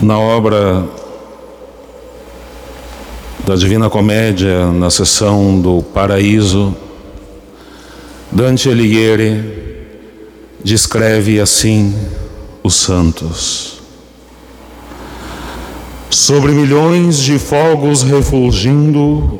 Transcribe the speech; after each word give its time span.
Na 0.00 0.18
obra 0.18 0.88
da 3.46 3.54
Divina 3.54 3.90
Comédia, 3.90 4.72
na 4.72 4.88
sessão 4.88 5.60
do 5.60 5.82
Paraíso, 5.82 6.74
Dante 8.32 8.70
Alighieri 8.70 9.44
descreve 10.64 11.38
assim 11.38 11.94
os 12.64 12.76
santos. 12.76 13.82
Sobre 16.08 16.52
milhões 16.52 17.18
de 17.18 17.38
fogos 17.38 18.02
refulgindo, 18.02 19.38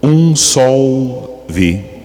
um 0.00 0.36
sol 0.36 1.44
vi 1.48 1.95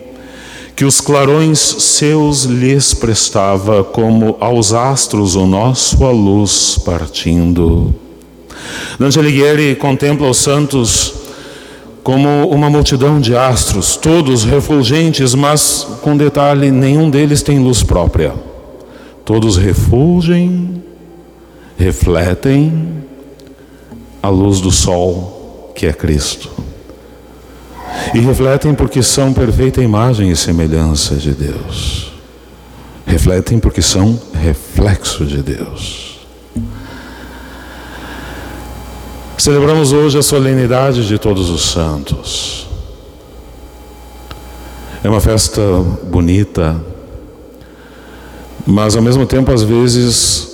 que 0.82 0.86
os 0.86 1.00
clarões 1.00 1.60
seus 1.60 2.46
lhes 2.46 2.92
prestava, 2.92 3.84
como 3.84 4.36
aos 4.40 4.74
astros 4.74 5.36
o 5.36 5.46
nosso 5.46 6.04
a 6.04 6.10
luz 6.10 6.76
partindo. 6.84 7.94
Dante 8.98 9.20
Alighieri 9.20 9.76
contempla 9.76 10.28
os 10.28 10.38
santos 10.38 11.14
como 12.02 12.50
uma 12.50 12.68
multidão 12.68 13.22
de 13.22 13.36
astros, 13.36 13.96
todos 13.96 14.44
refulgentes, 14.44 15.36
mas 15.36 15.86
com 16.02 16.18
detalhe: 16.18 16.72
nenhum 16.72 17.12
deles 17.12 17.44
tem 17.44 17.60
luz 17.60 17.84
própria. 17.84 18.34
Todos 19.24 19.58
refulgem, 19.58 20.82
refletem 21.78 23.04
a 24.20 24.30
luz 24.30 24.60
do 24.60 24.72
sol, 24.72 25.72
que 25.76 25.86
é 25.86 25.94
Cristo. 25.94 26.50
E 28.14 28.20
refletem 28.20 28.74
porque 28.74 29.02
são 29.02 29.34
perfeita 29.34 29.82
imagem 29.82 30.30
e 30.30 30.36
semelhança 30.36 31.16
de 31.16 31.32
Deus. 31.34 32.12
Refletem 33.06 33.60
porque 33.60 33.82
são 33.82 34.20
reflexo 34.34 35.26
de 35.26 35.42
Deus. 35.42 36.20
Celebramos 39.38 39.92
hoje 39.92 40.18
a 40.18 40.22
solenidade 40.22 41.08
de 41.08 41.18
todos 41.18 41.50
os 41.50 41.64
santos. 41.72 42.68
É 45.04 45.10
uma 45.10 45.20
festa 45.20 45.62
bonita, 46.04 46.80
mas 48.68 48.96
ao 48.96 49.02
mesmo 49.02 49.26
tempo, 49.26 49.52
às 49.52 49.64
vezes, 49.64 50.48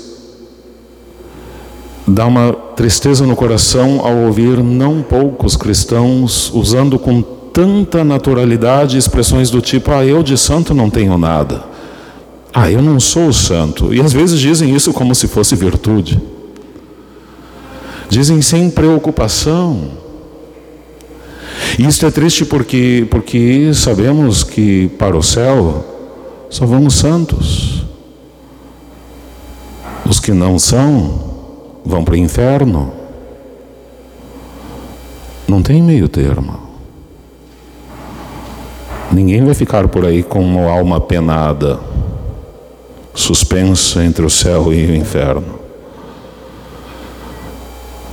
dá 2.07 2.25
uma 2.25 2.53
tristeza 2.53 3.25
no 3.25 3.35
coração 3.35 3.99
ao 4.05 4.15
ouvir 4.19 4.63
não 4.63 5.01
poucos 5.01 5.57
cristãos 5.57 6.49
usando 6.53 6.97
com 6.97 7.36
tanta 7.57 8.03
naturalidade 8.03 8.99
expressões 8.99 9.49
do 9.49 9.59
tipo: 9.59 9.89
ah, 9.91 10.05
eu 10.05 10.21
de 10.21 10.37
santo 10.37 10.75
não 10.75 10.91
tenho 10.91 11.17
nada. 11.17 11.63
Ah, 12.53 12.71
eu 12.71 12.83
não 12.83 12.99
sou 12.99 13.33
santo. 13.33 13.91
E 13.91 13.99
às 13.99 14.13
vezes 14.13 14.39
dizem 14.39 14.75
isso 14.75 14.93
como 14.93 15.15
se 15.15 15.27
fosse 15.27 15.55
virtude. 15.55 16.21
Dizem 18.09 18.43
sem 18.43 18.69
preocupação. 18.69 19.89
E 21.79 21.87
isso 21.87 22.05
é 22.05 22.11
triste 22.11 22.45
porque, 22.45 23.07
porque 23.09 23.73
sabemos 23.73 24.43
que 24.43 24.89
para 24.89 25.17
o 25.17 25.23
céu 25.23 25.83
só 26.51 26.63
vamos 26.63 26.93
santos. 26.93 27.83
Os 30.07 30.19
que 30.19 30.31
não 30.31 30.59
são 30.59 31.81
vão 31.83 32.03
para 32.03 32.13
o 32.13 32.17
inferno. 32.17 32.91
Não 35.47 35.63
tem 35.63 35.81
meio 35.81 36.07
termo. 36.07 36.66
Ninguém 39.11 39.43
vai 39.43 39.53
ficar 39.53 39.87
por 39.87 40.05
aí 40.05 40.21
com 40.21 40.41
uma 40.41 40.69
alma 40.69 40.99
penada, 40.99 41.79
suspensa 43.13 44.03
entre 44.03 44.25
o 44.25 44.29
céu 44.29 44.73
e 44.73 44.85
o 44.85 44.95
inferno. 44.95 45.57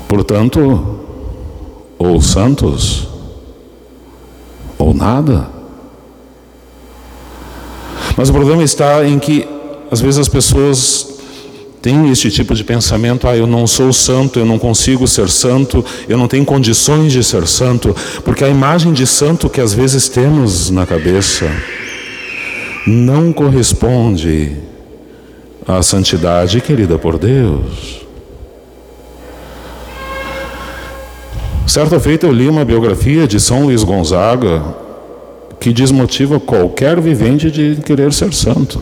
Portanto, 0.08 1.00
ou 1.98 2.20
santos, 2.20 3.08
ou 4.78 4.94
nada. 4.94 5.48
Mas 8.16 8.28
o 8.28 8.32
problema 8.32 8.62
está 8.62 9.04
em 9.04 9.18
que, 9.18 9.48
às 9.90 10.00
vezes, 10.00 10.20
as 10.20 10.28
pessoas 10.28 11.03
tem 11.84 12.08
este 12.08 12.30
tipo 12.30 12.54
de 12.54 12.64
pensamento: 12.64 13.28
ah, 13.28 13.36
eu 13.36 13.46
não 13.46 13.66
sou 13.66 13.92
santo, 13.92 14.38
eu 14.38 14.46
não 14.46 14.58
consigo 14.58 15.06
ser 15.06 15.28
santo, 15.28 15.84
eu 16.08 16.16
não 16.16 16.26
tenho 16.26 16.42
condições 16.42 17.12
de 17.12 17.22
ser 17.22 17.46
santo, 17.46 17.94
porque 18.24 18.42
a 18.42 18.48
imagem 18.48 18.94
de 18.94 19.06
santo 19.06 19.50
que 19.50 19.60
às 19.60 19.74
vezes 19.74 20.08
temos 20.08 20.70
na 20.70 20.86
cabeça 20.86 21.46
não 22.86 23.34
corresponde 23.34 24.56
à 25.68 25.82
santidade 25.82 26.58
querida 26.62 26.98
por 26.98 27.18
Deus. 27.18 28.00
Certa 31.66 32.00
feita 32.00 32.26
eu 32.26 32.32
li 32.32 32.48
uma 32.48 32.64
biografia 32.64 33.26
de 33.26 33.38
São 33.38 33.64
Luís 33.64 33.84
Gonzaga 33.84 34.62
que 35.60 35.70
desmotiva 35.70 36.40
qualquer 36.40 36.98
vivente 36.98 37.50
de 37.50 37.76
querer 37.82 38.10
ser 38.14 38.32
santo. 38.32 38.80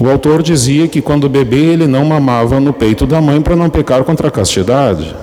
O 0.00 0.08
autor 0.08 0.42
dizia 0.42 0.88
que 0.88 1.02
quando 1.02 1.28
bebê 1.28 1.58
ele 1.58 1.86
não 1.86 2.06
mamava 2.06 2.58
no 2.58 2.72
peito 2.72 3.06
da 3.06 3.20
mãe 3.20 3.42
para 3.42 3.54
não 3.54 3.68
pecar 3.68 4.02
contra 4.02 4.28
a 4.28 4.30
castidade. 4.30 5.14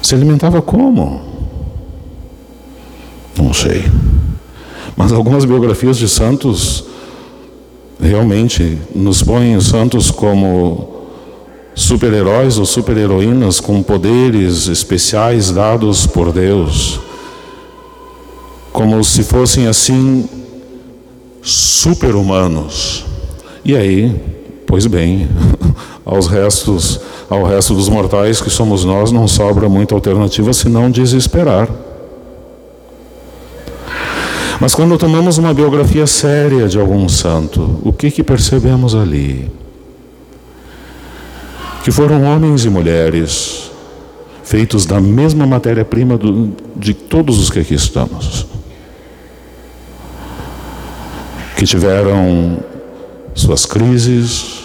Se 0.00 0.14
alimentava 0.14 0.62
como? 0.62 1.20
Não 3.36 3.52
sei. 3.52 3.84
Mas 4.96 5.12
algumas 5.12 5.44
biografias 5.44 5.98
de 5.98 6.08
santos 6.08 6.86
realmente 8.00 8.78
nos 8.94 9.22
põem 9.22 9.56
os 9.56 9.66
santos 9.66 10.10
como 10.10 11.02
super-heróis 11.74 12.56
ou 12.56 12.64
super-heroínas 12.64 13.60
com 13.60 13.82
poderes 13.82 14.68
especiais 14.68 15.50
dados 15.50 16.06
por 16.06 16.32
Deus 16.32 17.05
como 18.76 19.02
se 19.02 19.22
fossem 19.22 19.66
assim 19.66 20.28
super-humanos. 21.40 23.06
E 23.64 23.74
aí, 23.74 24.14
pois 24.66 24.86
bem, 24.86 25.30
aos 26.04 26.26
restos, 26.26 27.00
ao 27.30 27.42
resto 27.42 27.72
dos 27.72 27.88
mortais 27.88 28.38
que 28.38 28.50
somos 28.50 28.84
nós, 28.84 29.10
não 29.10 29.26
sobra 29.26 29.66
muita 29.66 29.94
alternativa 29.94 30.52
senão 30.52 30.90
desesperar. 30.90 31.70
Mas 34.60 34.74
quando 34.74 34.98
tomamos 34.98 35.38
uma 35.38 35.54
biografia 35.54 36.06
séria 36.06 36.68
de 36.68 36.78
algum 36.78 37.08
santo, 37.08 37.80
o 37.82 37.94
que 37.94 38.10
que 38.10 38.22
percebemos 38.22 38.94
ali? 38.94 39.50
Que 41.82 41.90
foram 41.90 42.24
homens 42.24 42.66
e 42.66 42.68
mulheres 42.68 43.70
feitos 44.44 44.84
da 44.84 45.00
mesma 45.00 45.46
matéria-prima 45.46 46.20
de 46.76 46.92
todos 46.92 47.38
os 47.38 47.48
que 47.48 47.60
aqui 47.60 47.72
estamos 47.72 48.54
que 51.56 51.64
tiveram 51.64 52.58
suas 53.34 53.64
crises, 53.64 54.62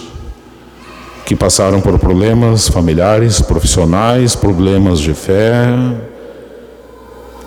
que 1.24 1.34
passaram 1.34 1.80
por 1.80 1.98
problemas 1.98 2.68
familiares, 2.68 3.40
profissionais, 3.40 4.36
problemas 4.36 5.00
de 5.00 5.14
fé, 5.14 5.64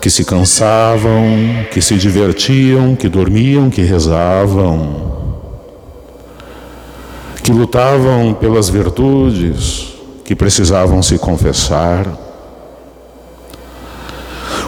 que 0.00 0.10
se 0.10 0.24
cansavam, 0.24 1.64
que 1.70 1.80
se 1.80 1.94
divertiam, 1.94 2.96
que 2.96 3.08
dormiam, 3.08 3.70
que 3.70 3.82
rezavam, 3.82 5.06
que 7.42 7.52
lutavam 7.52 8.34
pelas 8.34 8.68
virtudes, 8.68 9.94
que 10.24 10.34
precisavam 10.34 11.00
se 11.02 11.18
confessar 11.18 12.25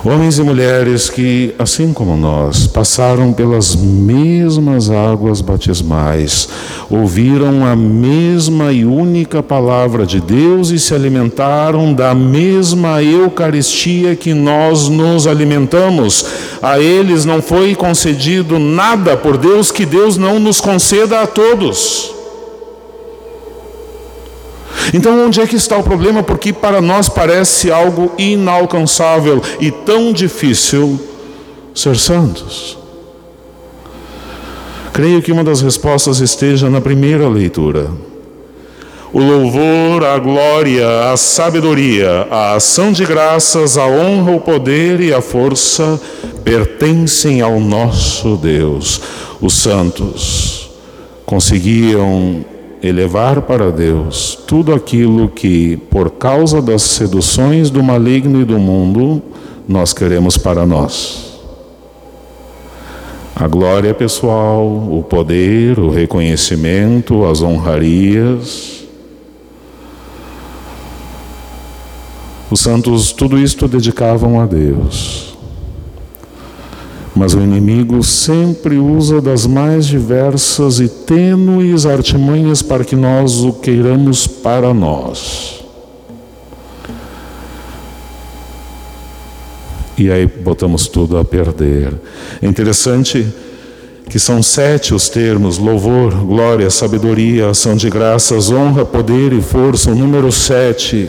Homens 0.04 0.38
e 0.38 0.42
mulheres 0.42 1.10
que, 1.10 1.54
assim 1.58 1.92
como 1.92 2.16
nós, 2.16 2.68
passaram 2.68 3.32
pelas 3.32 3.74
mesmas 3.74 4.90
águas 4.90 5.40
batismais, 5.40 6.48
ouviram 6.88 7.66
a 7.66 7.74
mesma 7.74 8.72
e 8.72 8.84
única 8.84 9.42
palavra 9.42 10.06
de 10.06 10.20
Deus 10.20 10.70
e 10.70 10.78
se 10.78 10.94
alimentaram 10.94 11.92
da 11.92 12.14
mesma 12.14 13.02
Eucaristia 13.02 14.14
que 14.14 14.32
nós 14.32 14.88
nos 14.88 15.26
alimentamos. 15.26 16.24
A 16.62 16.78
eles 16.78 17.24
não 17.24 17.42
foi 17.42 17.74
concedido 17.74 18.58
nada 18.58 19.16
por 19.16 19.36
Deus 19.36 19.72
que 19.72 19.84
Deus 19.84 20.16
não 20.16 20.38
nos 20.38 20.60
conceda 20.60 21.22
a 21.22 21.26
todos. 21.26 22.17
Então, 24.92 25.26
onde 25.26 25.40
é 25.40 25.46
que 25.46 25.56
está 25.56 25.76
o 25.76 25.82
problema? 25.82 26.22
Porque 26.22 26.52
para 26.52 26.80
nós 26.80 27.08
parece 27.08 27.70
algo 27.70 28.12
inalcançável 28.16 29.42
e 29.60 29.70
tão 29.70 30.12
difícil 30.12 30.98
ser 31.74 31.96
santos. 31.96 32.78
Creio 34.92 35.22
que 35.22 35.30
uma 35.30 35.44
das 35.44 35.60
respostas 35.60 36.20
esteja 36.20 36.68
na 36.68 36.80
primeira 36.80 37.28
leitura. 37.28 37.90
O 39.12 39.20
louvor, 39.20 40.04
a 40.04 40.18
glória, 40.18 41.12
a 41.12 41.16
sabedoria, 41.16 42.26
a 42.30 42.54
ação 42.54 42.92
de 42.92 43.06
graças, 43.06 43.78
a 43.78 43.86
honra, 43.86 44.32
o 44.32 44.40
poder 44.40 45.00
e 45.00 45.14
a 45.14 45.22
força 45.22 46.00
pertencem 46.44 47.40
ao 47.40 47.58
nosso 47.58 48.36
Deus. 48.36 49.00
Os 49.40 49.54
santos 49.54 50.70
conseguiam 51.24 52.44
elevar 52.82 53.42
para 53.42 53.70
Deus 53.70 54.38
tudo 54.46 54.74
aquilo 54.74 55.28
que, 55.28 55.76
por 55.90 56.10
causa 56.10 56.62
das 56.62 56.82
seduções 56.82 57.70
do 57.70 57.82
maligno 57.82 58.40
e 58.40 58.44
do 58.44 58.58
mundo, 58.58 59.22
nós 59.68 59.92
queremos 59.92 60.36
para 60.36 60.66
nós. 60.66 61.40
A 63.34 63.46
glória 63.46 63.94
pessoal, 63.94 64.66
o 64.66 65.04
poder, 65.08 65.78
o 65.78 65.90
reconhecimento, 65.90 67.24
as 67.24 67.40
honrarias, 67.42 68.78
Os 72.50 72.60
santos 72.60 73.12
tudo 73.12 73.38
isto 73.38 73.68
dedicavam 73.68 74.40
a 74.40 74.46
Deus. 74.46 75.27
Mas 77.18 77.34
o 77.34 77.40
inimigo 77.40 78.00
sempre 78.04 78.76
usa 78.76 79.20
das 79.20 79.44
mais 79.44 79.86
diversas 79.86 80.78
e 80.78 80.88
tênues 80.88 81.84
artimanhas 81.84 82.62
para 82.62 82.84
que 82.84 82.94
nós 82.94 83.40
o 83.40 83.54
queiramos 83.54 84.28
para 84.28 84.72
nós. 84.72 85.64
E 89.98 90.08
aí 90.12 90.26
botamos 90.26 90.86
tudo 90.86 91.18
a 91.18 91.24
perder. 91.24 91.92
É 92.40 92.46
interessante 92.46 93.26
que 94.08 94.20
são 94.20 94.40
sete 94.40 94.94
os 94.94 95.08
termos: 95.08 95.58
louvor, 95.58 96.14
glória, 96.24 96.70
sabedoria, 96.70 97.50
ação 97.50 97.74
de 97.74 97.90
graças, 97.90 98.48
honra, 98.48 98.84
poder 98.84 99.32
e 99.32 99.42
força. 99.42 99.90
O 99.90 99.94
número 99.96 100.30
sete 100.30 101.08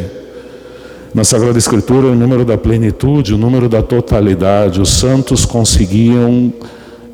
na 1.14 1.24
Sagrada 1.24 1.58
Escritura, 1.58 2.08
o 2.08 2.16
número 2.16 2.46
da 2.46 2.58
plenitude, 2.58 3.34
o 3.34 3.38
número 3.38 3.68
da 3.68 3.82
totalidade, 3.82 4.80
os 4.80 4.90
santos 4.90 5.44
conseguiam 5.44 6.54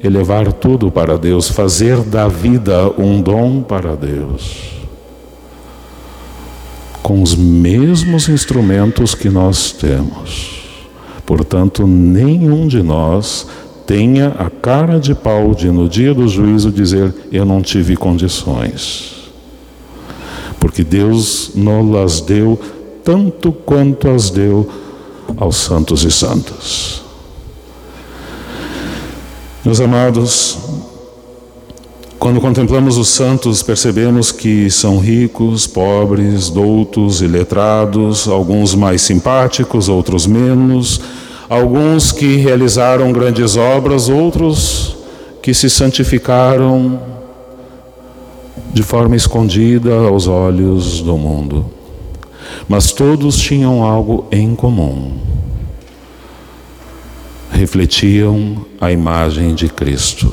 elevar 0.04 0.52
tudo 0.52 0.92
para 0.92 1.18
Deus, 1.18 1.50
fazer 1.50 2.02
da 2.02 2.28
vida 2.28 2.92
um 2.98 3.22
dom 3.22 3.62
para 3.62 3.96
Deus. 3.96 4.76
Com 7.02 7.22
os 7.22 7.36
mesmos 7.36 8.28
instrumentos 8.28 9.16
que 9.16 9.30
nós 9.30 9.72
temos. 9.72 10.66
Portanto, 11.26 11.88
nenhum 11.88 12.68
de 12.68 12.84
nós 12.84 13.48
tenha 13.86 14.30
a 14.40 14.50
cara 14.50 15.00
de 15.00 15.14
pau 15.14 15.54
de, 15.54 15.70
no 15.72 15.88
dia 15.88 16.14
do 16.14 16.28
juízo, 16.28 16.72
dizer: 16.72 17.14
Eu 17.32 17.46
não 17.46 17.62
tive 17.62 17.96
condições. 17.96 19.14
Porque 20.60 20.84
Deus 20.84 21.52
não 21.56 21.92
las 21.92 22.22
deu 22.22 22.60
tanto 23.06 23.52
quanto 23.52 24.10
as 24.10 24.32
deu 24.32 24.68
aos 25.38 25.58
santos 25.58 26.04
e 26.04 26.12
santas. 26.12 27.04
Meus 29.64 29.80
amados, 29.80 30.58
quando 32.18 32.42
contemplamos 32.42 32.98
os 32.98 33.10
santos, 33.10 33.62
percebemos 33.62 34.32
que 34.32 34.72
são 34.72 34.98
ricos, 34.98 35.68
pobres, 35.68 36.50
doutos 36.50 37.22
e 37.22 37.28
letrados, 37.28 38.28
alguns 38.28 38.74
mais 38.74 39.04
simpáticos, 39.04 39.88
outros 39.88 40.26
menos, 40.26 41.00
alguns 41.48 42.12
que 42.12 42.38
realizaram 42.38 43.12
grandes 43.12 43.56
obras, 43.56 44.10
outros 44.10 44.98
que 45.44 45.54
se 45.54 45.70
santificaram 45.70 47.00
de 48.74 48.82
forma 48.82 49.16
escondida 49.16 49.94
aos 49.94 50.28
olhos 50.28 51.02
do 51.02 51.16
mundo. 51.16 51.75
Mas 52.68 52.92
todos 52.92 53.38
tinham 53.38 53.84
algo 53.84 54.28
em 54.32 54.56
comum. 54.56 55.18
Refletiam 57.52 58.66
a 58.80 58.92
imagem 58.92 59.56
de 59.56 59.70
Cristo. 59.70 60.32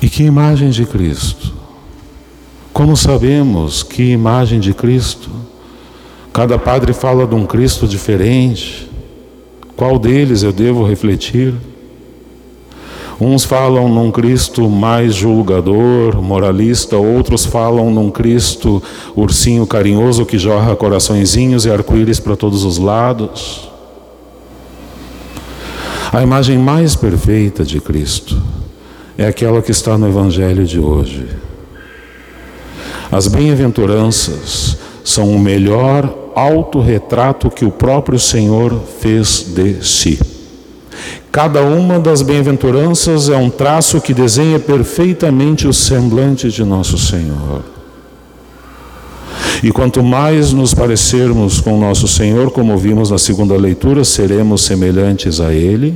E 0.00 0.08
que 0.08 0.22
imagem 0.22 0.70
de 0.70 0.84
Cristo? 0.84 1.54
Como 2.72 2.96
sabemos 2.96 3.82
que 3.82 4.12
imagem 4.12 4.60
de 4.60 4.72
Cristo? 4.72 5.30
Cada 6.32 6.58
padre 6.58 6.92
fala 6.92 7.26
de 7.26 7.34
um 7.34 7.44
Cristo 7.44 7.88
diferente. 7.88 8.88
Qual 9.74 9.98
deles 9.98 10.42
eu 10.42 10.52
devo 10.52 10.86
refletir? 10.86 11.54
Uns 13.20 13.44
falam 13.44 13.88
num 13.88 14.12
Cristo 14.12 14.70
mais 14.70 15.12
julgador, 15.12 16.22
moralista, 16.22 16.96
outros 16.96 17.44
falam 17.44 17.90
num 17.90 18.12
Cristo 18.12 18.80
ursinho 19.16 19.66
carinhoso 19.66 20.24
que 20.24 20.38
jorra 20.38 20.76
coraçõezinhos 20.76 21.66
e 21.66 21.70
arco-íris 21.70 22.20
para 22.20 22.36
todos 22.36 22.62
os 22.62 22.78
lados. 22.78 23.68
A 26.12 26.22
imagem 26.22 26.58
mais 26.58 26.94
perfeita 26.94 27.64
de 27.64 27.80
Cristo 27.80 28.40
é 29.16 29.26
aquela 29.26 29.60
que 29.60 29.72
está 29.72 29.98
no 29.98 30.06
Evangelho 30.06 30.64
de 30.64 30.78
hoje. 30.78 31.26
As 33.10 33.26
bem-aventuranças 33.26 34.78
são 35.02 35.34
o 35.34 35.40
melhor 35.40 36.30
autorretrato 36.36 37.50
que 37.50 37.64
o 37.64 37.70
próprio 37.72 38.18
Senhor 38.18 38.80
fez 39.00 39.42
de 39.48 39.84
si. 39.84 40.37
Cada 41.30 41.62
uma 41.62 41.98
das 41.98 42.22
bem-aventuranças 42.22 43.28
é 43.28 43.36
um 43.36 43.50
traço 43.50 44.00
que 44.00 44.14
desenha 44.14 44.58
perfeitamente 44.58 45.68
o 45.68 45.72
semblante 45.72 46.50
de 46.50 46.64
nosso 46.64 46.96
Senhor. 46.96 47.62
E 49.62 49.70
quanto 49.70 50.02
mais 50.02 50.52
nos 50.52 50.72
parecermos 50.72 51.60
com 51.60 51.78
nosso 51.78 52.06
Senhor, 52.06 52.50
como 52.50 52.76
vimos 52.78 53.10
na 53.10 53.18
segunda 53.18 53.56
leitura, 53.56 54.04
seremos 54.04 54.62
semelhantes 54.62 55.40
a 55.40 55.52
Ele, 55.52 55.94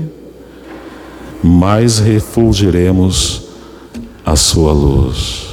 mais 1.43 1.99
refulgiremos 1.99 3.43
a 4.25 4.37
Sua 4.37 4.73
luz. 4.73 5.47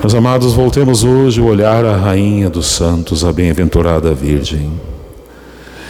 Meus 0.00 0.14
amados, 0.14 0.52
voltemos 0.52 1.02
hoje 1.02 1.40
o 1.40 1.46
olhar 1.46 1.84
à 1.84 1.96
Rainha 1.96 2.48
dos 2.48 2.66
Santos, 2.66 3.24
a 3.24 3.32
bem-aventurada 3.32 4.14
Virgem. 4.14 4.70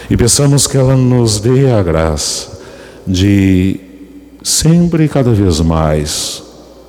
E 0.09 0.17
peçamos 0.17 0.65
que 0.65 0.75
ela 0.75 0.95
nos 0.95 1.39
dê 1.39 1.71
a 1.71 1.83
graça 1.83 2.59
de 3.05 3.79
sempre 4.43 5.05
e 5.05 5.09
cada 5.09 5.31
vez 5.31 5.59
mais 5.59 6.41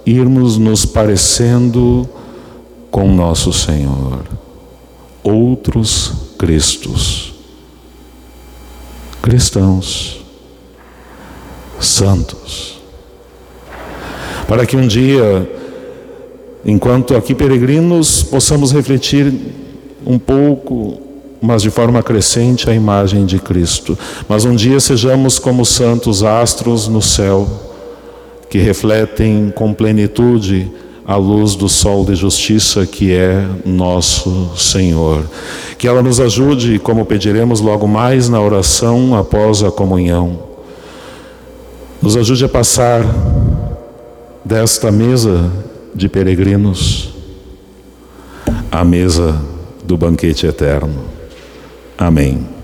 irmos 0.06 0.56
nos 0.56 0.86
parecendo 0.86 2.08
com 2.90 3.12
nosso 3.12 3.52
Senhor, 3.52 4.22
outros 5.22 6.30
Cristos, 6.38 7.34
cristãos, 9.20 10.24
santos, 11.78 12.80
para 14.48 14.64
que 14.64 14.74
um 14.74 14.86
dia, 14.86 15.46
enquanto 16.64 17.14
aqui 17.14 17.34
peregrinos, 17.34 18.22
possamos 18.22 18.72
refletir 18.72 19.34
um 20.06 20.18
pouco 20.18 21.09
mas 21.40 21.62
de 21.62 21.70
forma 21.70 22.02
crescente 22.02 22.68
a 22.68 22.74
imagem 22.74 23.24
de 23.24 23.38
Cristo. 23.38 23.98
Mas 24.28 24.44
um 24.44 24.54
dia 24.54 24.78
sejamos 24.78 25.38
como 25.38 25.64
santos 25.64 26.22
astros 26.22 26.86
no 26.86 27.00
céu, 27.00 27.48
que 28.48 28.58
refletem 28.58 29.52
com 29.54 29.72
plenitude 29.72 30.70
a 31.06 31.16
luz 31.16 31.56
do 31.56 31.68
sol 31.68 32.04
de 32.04 32.14
justiça 32.14 32.86
que 32.86 33.12
é 33.12 33.44
nosso 33.64 34.52
Senhor. 34.56 35.24
Que 35.78 35.88
ela 35.88 36.02
nos 36.02 36.20
ajude, 36.20 36.78
como 36.78 37.06
pediremos 37.06 37.60
logo 37.60 37.88
mais 37.88 38.28
na 38.28 38.40
oração 38.40 39.16
após 39.16 39.62
a 39.62 39.70
comunhão. 39.70 40.38
Nos 42.02 42.16
ajude 42.16 42.44
a 42.44 42.48
passar 42.48 43.02
desta 44.44 44.90
mesa 44.90 45.50
de 45.94 46.08
peregrinos 46.08 47.10
à 48.70 48.84
mesa 48.84 49.40
do 49.82 49.96
banquete 49.96 50.46
eterno. 50.46 51.19
Amém. 52.00 52.59